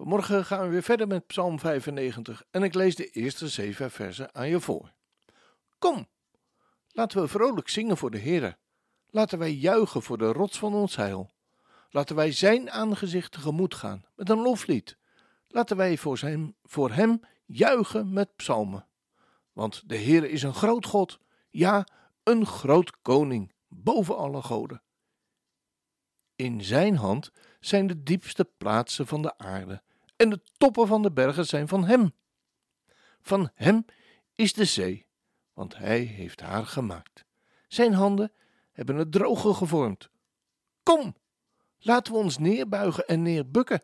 Vanmorgen 0.00 0.44
gaan 0.44 0.64
we 0.64 0.68
weer 0.68 0.82
verder 0.82 1.06
met 1.06 1.26
Psalm 1.26 1.58
95 1.58 2.44
en 2.50 2.62
ik 2.62 2.74
lees 2.74 2.96
de 2.96 3.10
eerste 3.10 3.48
zeven 3.48 3.90
versen 3.90 4.34
aan 4.34 4.48
je 4.48 4.60
voor. 4.60 4.92
Kom, 5.78 6.08
laten 6.88 7.20
we 7.20 7.28
vrolijk 7.28 7.68
zingen 7.68 7.96
voor 7.96 8.10
de 8.10 8.18
Heere. 8.18 8.56
Laten 9.10 9.38
wij 9.38 9.52
juichen 9.52 10.02
voor 10.02 10.18
de 10.18 10.32
rots 10.32 10.58
van 10.58 10.74
ons 10.74 10.96
heil. 10.96 11.30
Laten 11.90 12.16
wij 12.16 12.32
zijn 12.32 12.70
aangezicht 12.70 13.32
tegemoet 13.32 13.74
gaan 13.74 14.04
met 14.14 14.28
een 14.28 14.42
loflied. 14.42 14.96
Laten 15.48 15.76
wij 15.76 15.98
voor, 15.98 16.18
zijn, 16.18 16.54
voor 16.64 16.90
hem 16.90 17.20
juichen 17.46 18.12
met 18.12 18.36
psalmen. 18.36 18.86
Want 19.52 19.88
de 19.88 19.96
Heere 19.96 20.30
is 20.30 20.42
een 20.42 20.54
groot 20.54 20.86
God, 20.86 21.18
ja, 21.50 21.86
een 22.22 22.46
groot 22.46 23.00
koning, 23.02 23.52
boven 23.68 24.16
alle 24.16 24.42
goden. 24.42 24.82
In 26.36 26.64
zijn 26.64 26.96
hand 26.96 27.32
zijn 27.58 27.86
de 27.86 28.02
diepste 28.02 28.44
plaatsen 28.44 29.06
van 29.06 29.22
de 29.22 29.38
aarde 29.38 29.82
en 30.20 30.30
de 30.30 30.40
toppen 30.56 30.86
van 30.86 31.02
de 31.02 31.12
bergen 31.12 31.46
zijn 31.46 31.68
van 31.68 31.84
hem. 31.84 32.14
Van 33.20 33.50
hem 33.54 33.84
is 34.34 34.52
de 34.52 34.64
zee, 34.64 35.06
want 35.52 35.76
hij 35.76 36.00
heeft 36.00 36.40
haar 36.40 36.66
gemaakt. 36.66 37.24
Zijn 37.68 37.92
handen 37.92 38.32
hebben 38.72 38.96
het 38.96 39.12
droge 39.12 39.54
gevormd. 39.54 40.10
Kom, 40.82 41.16
laten 41.78 42.12
we 42.12 42.18
ons 42.18 42.38
neerbuigen 42.38 43.06
en 43.06 43.22
neerbukken. 43.22 43.82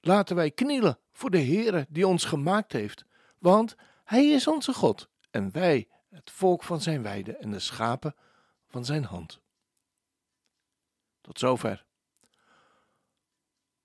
Laten 0.00 0.36
wij 0.36 0.50
knielen 0.50 0.98
voor 1.12 1.30
de 1.30 1.42
Heere 1.42 1.86
die 1.88 2.06
ons 2.06 2.24
gemaakt 2.24 2.72
heeft, 2.72 3.04
want 3.38 3.76
hij 4.04 4.26
is 4.26 4.46
onze 4.46 4.72
God 4.72 5.08
en 5.30 5.52
wij 5.52 5.88
het 6.08 6.30
volk 6.30 6.62
van 6.62 6.80
zijn 6.80 7.02
weide 7.02 7.36
en 7.36 7.50
de 7.50 7.58
schapen 7.58 8.14
van 8.66 8.84
zijn 8.84 9.04
hand. 9.04 9.40
Tot 11.20 11.38
zover. 11.38 11.86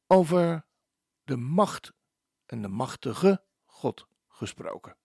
Over 0.08 0.66
de 1.24 1.38
macht 1.38 1.94
en 2.46 2.62
de 2.62 2.68
machtige 2.68 3.44
God 3.66 4.08
gesproken. 4.28 4.96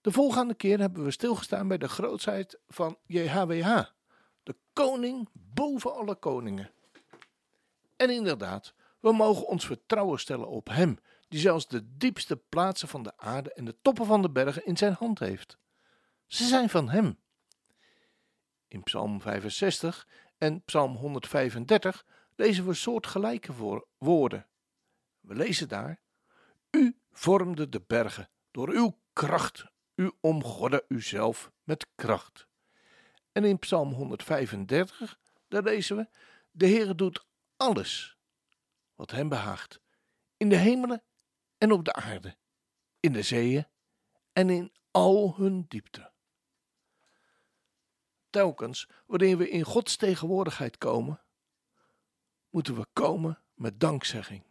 De 0.00 0.12
volgende 0.12 0.54
keer 0.54 0.78
hebben 0.78 1.04
we 1.04 1.10
stilgestaan 1.10 1.68
bij 1.68 1.78
de 1.78 1.88
grootheid 1.88 2.58
van 2.68 2.98
JHWH, 3.06 3.82
de 4.42 4.56
koning 4.72 5.28
boven 5.32 5.94
alle 5.94 6.14
koningen. 6.14 6.70
En 7.96 8.10
inderdaad, 8.10 8.74
we 9.00 9.12
mogen 9.12 9.46
ons 9.46 9.66
vertrouwen 9.66 10.18
stellen 10.18 10.48
op 10.48 10.68
Hem, 10.68 10.98
die 11.28 11.40
zelfs 11.40 11.68
de 11.68 11.96
diepste 11.96 12.36
plaatsen 12.36 12.88
van 12.88 13.02
de 13.02 13.16
aarde 13.16 13.52
en 13.52 13.64
de 13.64 13.76
toppen 13.82 14.06
van 14.06 14.22
de 14.22 14.30
bergen 14.30 14.64
in 14.66 14.76
zijn 14.76 14.92
hand 14.92 15.18
heeft. 15.18 15.58
Ze 16.26 16.44
zijn 16.44 16.68
van 16.68 16.88
Hem. 16.88 17.18
In 18.68 18.82
Psalm 18.82 19.20
65 19.20 20.08
en 20.38 20.64
Psalm 20.64 20.96
135 20.96 22.04
lezen 22.40 22.66
we 22.66 22.74
soortgelijke 22.74 23.52
woorden. 23.98 24.48
We 25.20 25.34
lezen 25.34 25.68
daar: 25.68 26.00
U 26.70 26.98
vormde 27.10 27.68
de 27.68 27.80
bergen 27.80 28.30
door 28.50 28.68
uw 28.68 28.98
kracht, 29.12 29.64
u 29.94 30.12
omgodde 30.20 30.84
uzelf 30.88 31.50
met 31.62 31.86
kracht. 31.94 32.46
En 33.32 33.44
in 33.44 33.58
Psalm 33.58 33.92
135, 33.92 35.18
daar 35.48 35.62
lezen 35.62 35.96
we: 35.96 36.08
De 36.50 36.66
Heer 36.66 36.96
doet 36.96 37.26
alles 37.56 38.18
wat 38.94 39.10
hem 39.10 39.28
behaagt, 39.28 39.80
in 40.36 40.48
de 40.48 40.56
hemelen 40.56 41.02
en 41.58 41.72
op 41.72 41.84
de 41.84 41.92
aarde, 41.92 42.36
in 43.00 43.12
de 43.12 43.22
zeeën 43.22 43.66
en 44.32 44.50
in 44.50 44.72
al 44.90 45.34
hun 45.36 45.64
diepte. 45.68 46.12
Telkens 48.30 48.88
wanneer 49.06 49.36
we 49.36 49.50
in 49.50 49.64
Gods 49.64 49.96
tegenwoordigheid 49.96 50.78
komen, 50.78 51.20
moeten 52.50 52.74
we 52.74 52.86
komen 52.92 53.38
met 53.54 53.80
dankzegging. 53.80 54.42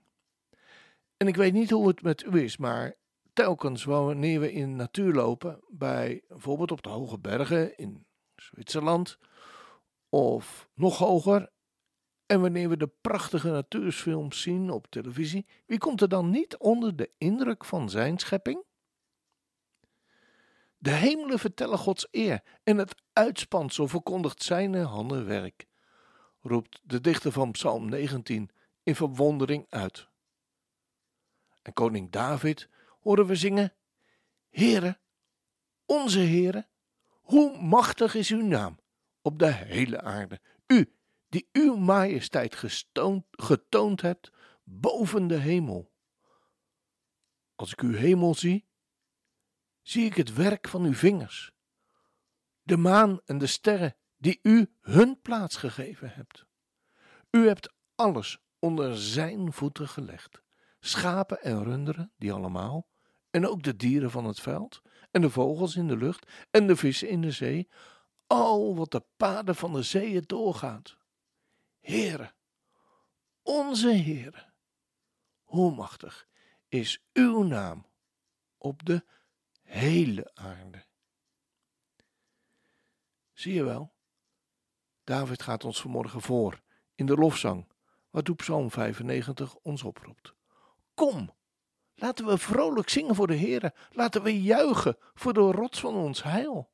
En 1.17 1.27
ik 1.27 1.35
weet 1.35 1.53
niet 1.53 1.69
hoe 1.69 1.87
het 1.87 2.01
met 2.01 2.23
u 2.23 2.41
is, 2.41 2.57
maar 2.57 2.95
telkens 3.33 3.83
wanneer 3.83 4.39
we 4.39 4.51
in 4.51 4.69
de 4.69 4.75
natuur 4.75 5.13
lopen, 5.13 5.59
bij 5.67 6.23
bijvoorbeeld 6.27 6.71
op 6.71 6.81
de 6.81 6.89
hoge 6.89 7.19
bergen 7.19 7.77
in 7.77 8.05
Zwitserland 8.35 9.17
of 10.09 10.69
nog 10.73 10.97
hoger, 10.97 11.51
en 12.25 12.41
wanneer 12.41 12.69
we 12.69 12.77
de 12.77 12.91
prachtige 13.01 13.49
natuursfilms 13.49 14.41
zien 14.41 14.69
op 14.69 14.87
televisie, 14.87 15.45
wie 15.65 15.77
komt 15.77 16.01
er 16.01 16.09
dan 16.09 16.29
niet 16.29 16.57
onder 16.57 16.95
de 16.95 17.11
indruk 17.17 17.65
van 17.65 17.89
zijn 17.89 18.17
schepping? 18.17 18.63
De 20.77 20.91
hemelen 20.91 21.39
vertellen 21.39 21.77
Gods 21.77 22.07
eer 22.11 22.43
en 22.63 22.77
het 22.77 23.01
uitspansel 23.13 23.87
verkondigt 23.87 24.43
zijn 24.43 24.75
handenwerk 24.75 25.67
roept 26.41 26.81
de 26.83 27.01
dichter 27.01 27.31
van 27.31 27.51
Psalm 27.51 27.89
19 27.89 28.49
in 28.83 28.95
verwondering 28.95 29.65
uit. 29.69 30.07
En 31.61 31.73
koning 31.73 32.11
David 32.11 32.69
horen 32.99 33.25
we 33.25 33.35
zingen: 33.35 33.73
Heere, 34.49 34.99
onze 35.85 36.19
Heere, 36.19 36.67
hoe 37.09 37.61
machtig 37.61 38.15
is 38.15 38.31
uw 38.31 38.45
naam 38.45 38.79
op 39.21 39.39
de 39.39 39.51
hele 39.53 40.01
aarde, 40.01 40.41
u 40.67 40.93
die 41.29 41.49
uw 41.51 41.75
majesteit 41.75 42.55
getoond 43.31 44.01
hebt 44.01 44.31
boven 44.63 45.27
de 45.27 45.37
hemel. 45.37 45.91
Als 47.55 47.71
ik 47.71 47.81
uw 47.81 47.93
hemel 47.93 48.35
zie, 48.35 48.67
zie 49.81 50.05
ik 50.05 50.15
het 50.15 50.33
werk 50.33 50.67
van 50.67 50.83
uw 50.83 50.93
vingers, 50.93 51.51
de 52.61 52.77
maan 52.77 53.21
en 53.25 53.37
de 53.37 53.47
sterren 53.47 53.95
die 54.19 54.39
u 54.41 54.73
hun 54.81 55.21
plaats 55.21 55.55
gegeven 55.55 56.09
hebt. 56.13 56.45
U 57.31 57.47
hebt 57.47 57.73
alles 57.95 58.37
onder 58.59 58.97
zijn 58.97 59.53
voeten 59.53 59.87
gelegd. 59.87 60.41
Schapen 60.79 61.41
en 61.41 61.63
runderen, 61.63 62.11
die 62.17 62.33
allemaal, 62.33 62.87
en 63.29 63.47
ook 63.47 63.63
de 63.63 63.75
dieren 63.75 64.11
van 64.11 64.25
het 64.25 64.39
veld, 64.39 64.81
en 65.11 65.21
de 65.21 65.29
vogels 65.29 65.75
in 65.75 65.87
de 65.87 65.97
lucht, 65.97 66.31
en 66.51 66.67
de 66.67 66.75
vissen 66.75 67.09
in 67.09 67.21
de 67.21 67.31
zee, 67.31 67.69
al 68.27 68.75
wat 68.75 68.91
de 68.91 69.03
paden 69.17 69.55
van 69.55 69.73
de 69.73 69.83
zeeën 69.83 70.23
doorgaat. 70.25 70.97
Heere, 71.79 72.33
onze 73.41 73.93
Heere, 73.93 74.53
hoe 75.43 75.75
machtig 75.75 76.27
is 76.67 77.03
uw 77.13 77.43
naam 77.43 77.85
op 78.57 78.85
de 78.85 79.05
hele 79.61 80.31
aarde. 80.33 80.85
Zie 83.33 83.53
je 83.53 83.63
wel, 83.63 83.93
David 85.09 85.41
gaat 85.41 85.63
ons 85.63 85.81
vanmorgen 85.81 86.21
voor 86.21 86.61
in 86.95 87.05
de 87.05 87.15
lofzang, 87.15 87.67
waartoe 88.09 88.35
Psalm 88.35 88.71
95 88.71 89.55
ons 89.55 89.83
oproept. 89.83 90.33
Kom, 90.93 91.35
laten 91.93 92.25
we 92.25 92.37
vrolijk 92.37 92.89
zingen 92.89 93.15
voor 93.15 93.27
de 93.27 93.37
Heere, 93.37 93.73
laten 93.89 94.23
we 94.23 94.41
juichen 94.41 94.97
voor 95.13 95.33
de 95.33 95.39
rots 95.39 95.79
van 95.79 95.95
ons 95.95 96.23
heil. 96.23 96.71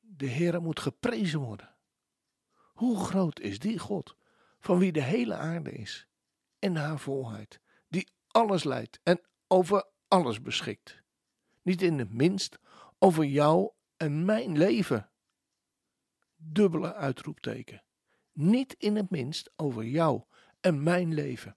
De 0.00 0.28
Heere 0.28 0.60
moet 0.60 0.80
geprezen 0.80 1.40
worden. 1.40 1.74
Hoe 2.72 3.04
groot 3.04 3.40
is 3.40 3.58
die 3.58 3.78
God, 3.78 4.16
van 4.60 4.78
wie 4.78 4.92
de 4.92 5.02
hele 5.02 5.34
aarde 5.34 5.72
is 5.72 6.08
en 6.58 6.76
haar 6.76 6.98
volheid, 6.98 7.60
die 7.88 8.08
alles 8.26 8.64
leidt 8.64 9.00
en 9.02 9.20
over 9.46 9.86
alles 10.08 10.40
beschikt. 10.40 11.02
Niet 11.62 11.82
in 11.82 11.98
het 11.98 12.12
minst 12.12 12.58
over 12.98 13.24
jou 13.24 13.70
en 13.96 14.24
mijn 14.24 14.58
leven 14.58 15.08
dubbele 16.44 16.94
uitroepteken. 16.94 17.82
Niet 18.32 18.74
in 18.78 18.96
het 18.96 19.10
minst 19.10 19.50
over 19.56 19.84
jou 19.84 20.22
en 20.60 20.82
mijn 20.82 21.14
leven. 21.14 21.56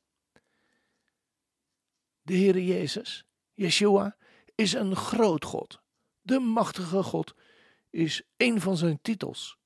De 2.21 2.33
Heere 2.33 2.65
Jezus, 2.65 3.25
Yeshua, 3.53 4.17
is 4.55 4.73
een 4.73 4.95
groot 4.95 5.45
God. 5.45 5.81
De 6.21 6.39
machtige 6.39 7.03
God 7.03 7.33
is 7.89 8.23
een 8.37 8.61
van 8.61 8.77
zijn 8.77 9.01
titels. 9.01 9.57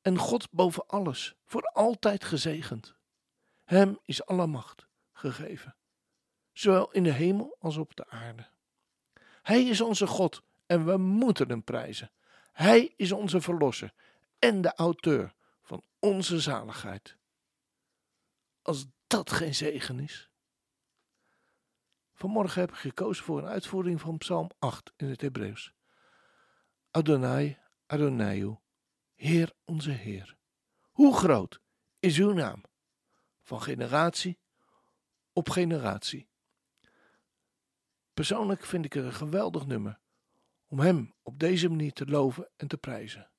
En 0.00 0.18
God 0.18 0.50
boven 0.50 0.86
alles, 0.86 1.34
voor 1.44 1.62
altijd 1.62 2.24
gezegend. 2.24 2.94
Hem 3.64 3.98
is 4.04 4.26
alle 4.26 4.46
macht 4.46 4.86
gegeven, 5.12 5.76
zowel 6.52 6.92
in 6.92 7.02
de 7.02 7.12
hemel 7.12 7.56
als 7.58 7.76
op 7.76 7.96
de 7.96 8.08
aarde. 8.08 8.46
Hij 9.42 9.62
is 9.62 9.80
onze 9.80 10.06
God 10.06 10.42
en 10.66 10.84
we 10.84 10.96
moeten 10.96 11.48
hem 11.48 11.64
prijzen. 11.64 12.10
Hij 12.56 12.94
is 12.96 13.12
onze 13.12 13.40
verlosser 13.40 13.92
en 14.38 14.60
de 14.60 14.74
auteur 14.74 15.34
van 15.62 15.84
onze 15.98 16.40
zaligheid. 16.40 17.16
Als 18.62 18.86
dat 19.06 19.30
geen 19.30 19.54
zegen 19.54 20.00
is. 20.00 20.30
Vanmorgen 22.12 22.60
heb 22.60 22.70
ik 22.70 22.76
gekozen 22.76 23.24
voor 23.24 23.38
een 23.38 23.48
uitvoering 23.48 24.00
van 24.00 24.18
Psalm 24.18 24.50
8 24.58 24.92
in 24.96 25.08
het 25.08 25.20
Hebreeuws. 25.20 25.72
Adonai, 26.90 27.58
Adonai, 27.86 28.56
Heer 29.14 29.52
onze 29.64 29.90
Heer. 29.90 30.36
Hoe 30.90 31.16
groot 31.16 31.60
is 31.98 32.18
uw 32.18 32.32
naam? 32.32 32.64
Van 33.42 33.62
generatie 33.62 34.38
op 35.32 35.50
generatie. 35.50 36.28
Persoonlijk 38.14 38.64
vind 38.64 38.84
ik 38.84 38.92
het 38.92 39.04
een 39.04 39.12
geweldig 39.12 39.66
nummer 39.66 40.00
om 40.67 40.79
Hem 40.79 41.13
op 41.21 41.39
deze 41.39 41.69
manier 41.69 41.93
te 41.93 42.05
loven 42.05 42.49
en 42.55 42.67
te 42.67 42.77
prijzen. 42.77 43.31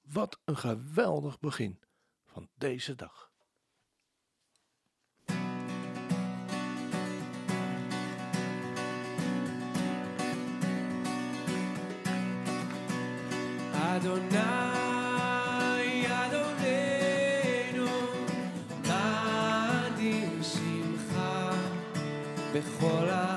Wat 0.00 0.40
een 0.44 0.56
geweldig 0.56 1.38
begin 1.38 1.80
van 2.24 2.48
deze 2.54 2.94
dag. 2.94 3.32
Adonai, 13.98 15.26
Adonenu, 16.06 17.88
מאדיר 18.86 20.42
שמך 20.42 21.18
בכל 22.52 23.08
הארץ, 23.08 23.31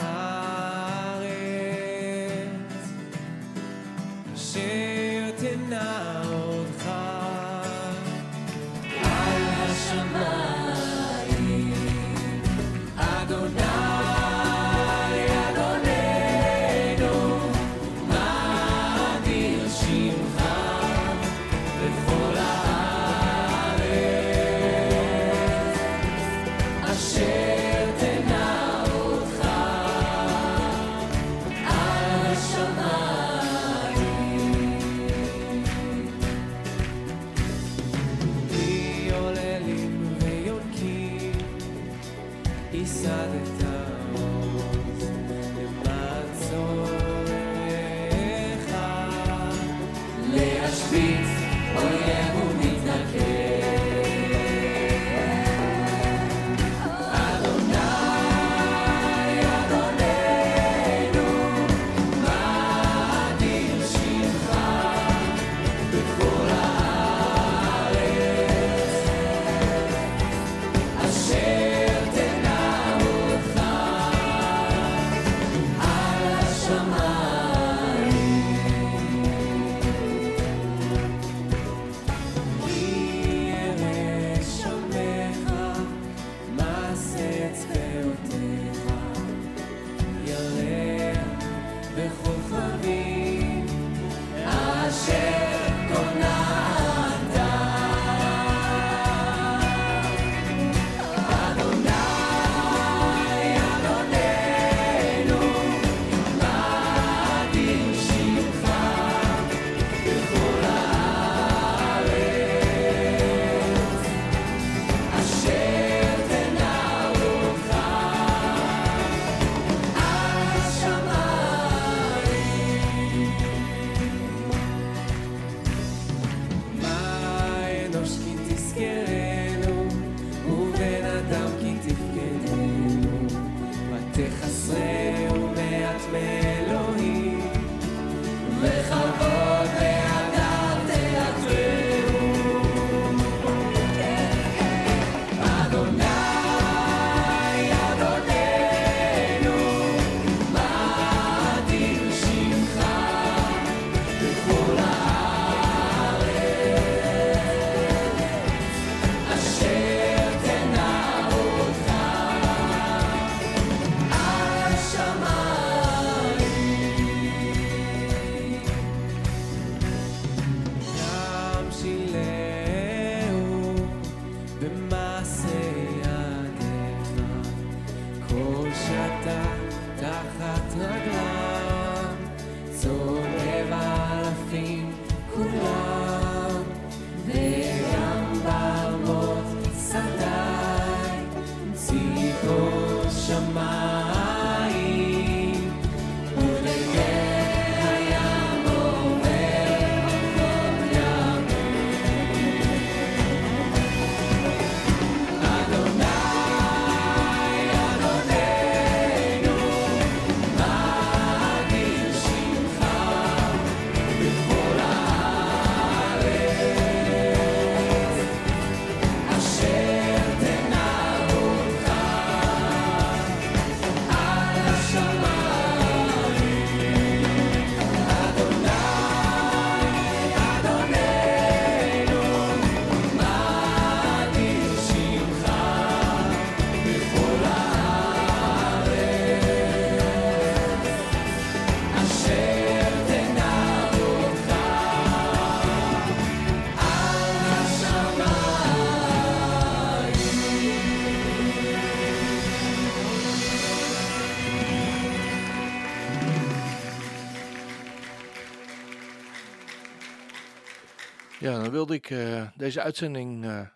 Ja, 261.46 261.62
dan 261.62 261.70
wilde 261.70 261.94
ik 261.94 262.10
eh, 262.10 262.50
deze 262.56 262.82
uitzending 262.82 263.44
eh, 263.44 263.68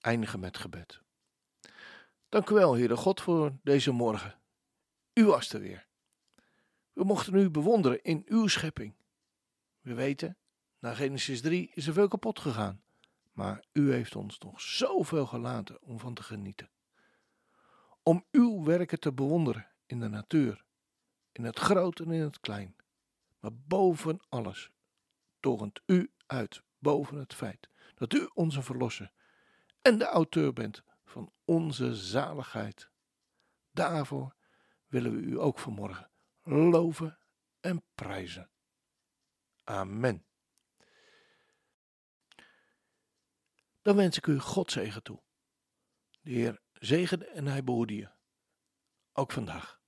eindigen 0.00 0.40
met 0.40 0.58
gebed. 0.58 1.00
Dank 2.28 2.50
u 2.50 2.54
wel, 2.54 2.74
Heere 2.74 2.96
God, 2.96 3.20
voor 3.20 3.52
deze 3.62 3.90
morgen. 3.90 4.38
U 5.12 5.24
was 5.24 5.52
er 5.52 5.60
weer. 5.60 5.86
We 6.92 7.04
mochten 7.04 7.34
u 7.34 7.50
bewonderen 7.50 8.02
in 8.02 8.22
uw 8.26 8.46
schepping. 8.46 8.94
We 9.80 9.94
weten, 9.94 10.36
na 10.78 10.94
Genesis 10.94 11.40
3 11.40 11.70
is 11.74 11.86
er 11.86 11.92
veel 11.92 12.08
kapot 12.08 12.38
gegaan. 12.38 12.82
Maar 13.32 13.64
u 13.72 13.92
heeft 13.92 14.16
ons 14.16 14.38
nog 14.38 14.60
zoveel 14.60 15.26
gelaten 15.26 15.82
om 15.82 15.98
van 15.98 16.14
te 16.14 16.22
genieten. 16.22 16.70
Om 18.02 18.24
uw 18.30 18.64
werken 18.64 19.00
te 19.00 19.12
bewonderen 19.12 19.66
in 19.86 20.00
de 20.00 20.08
natuur, 20.08 20.64
in 21.32 21.44
het 21.44 21.58
groot 21.58 22.00
en 22.00 22.10
in 22.10 22.22
het 22.22 22.40
klein. 22.40 22.76
Maar 23.40 23.54
boven 23.54 24.20
alles 24.28 24.70
torent 25.40 25.80
u 25.86 26.10
uit, 26.26 26.62
boven 26.80 27.18
het 27.18 27.34
feit 27.34 27.68
dat 27.94 28.12
u 28.12 28.30
onze 28.34 28.62
verlosser 28.62 29.12
en 29.82 29.98
de 29.98 30.04
auteur 30.04 30.52
bent 30.52 30.82
van 31.04 31.32
onze 31.44 31.94
zaligheid. 31.94 32.90
Daarvoor 33.70 34.34
willen 34.86 35.12
we 35.12 35.20
u 35.20 35.40
ook 35.40 35.58
vanmorgen 35.58 36.10
loven 36.42 37.18
en 37.60 37.84
prijzen. 37.94 38.50
Amen. 39.64 40.24
Dan 43.82 43.96
wens 43.96 44.16
ik 44.16 44.26
u 44.26 44.38
God 44.38 44.72
zegen 44.72 45.02
toe. 45.02 45.22
De 46.20 46.30
Heer 46.30 46.60
zegene 46.72 47.24
en 47.24 47.46
hij 47.46 47.64
behoede 47.64 47.96
je. 47.96 48.10
Ook 49.12 49.32
vandaag. 49.32 49.80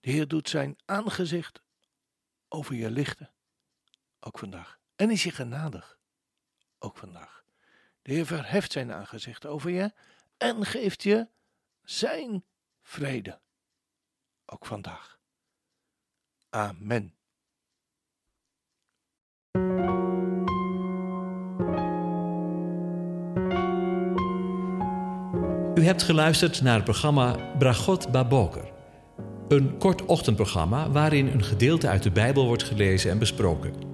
De 0.00 0.10
Heer 0.10 0.28
doet 0.28 0.48
zijn 0.48 0.76
aangezicht 0.84 1.62
over 2.48 2.74
je 2.74 2.90
lichten. 2.90 3.34
Ook 4.20 4.38
vandaag. 4.38 4.78
En 4.96 5.10
is 5.10 5.22
je 5.22 5.30
genadig. 5.30 5.98
Ook 6.84 6.96
vandaag. 6.96 7.44
De 8.02 8.12
Heer 8.12 8.26
verheft 8.26 8.72
zijn 8.72 8.92
aangezicht 8.92 9.46
over 9.46 9.70
je 9.70 9.92
en 10.36 10.64
geeft 10.64 11.02
je 11.02 11.28
zijn 11.82 12.44
vrede. 12.82 13.40
Ook 14.46 14.66
vandaag. 14.66 15.18
Amen. 16.50 17.14
U 25.74 25.84
hebt 25.84 26.02
geluisterd 26.02 26.62
naar 26.62 26.74
het 26.74 26.84
programma 26.84 27.56
Bragot 27.58 28.10
Baboker. 28.10 28.72
Een 29.48 29.78
kort 29.78 30.04
ochtendprogramma 30.04 30.90
waarin 30.90 31.26
een 31.26 31.44
gedeelte 31.44 31.88
uit 31.88 32.02
de 32.02 32.10
Bijbel 32.10 32.46
wordt 32.46 32.62
gelezen 32.62 33.10
en 33.10 33.18
besproken. 33.18 33.93